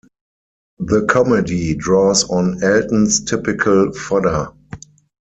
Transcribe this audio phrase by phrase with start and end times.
[0.79, 4.47] The comedy draws on Elton's typical fodder.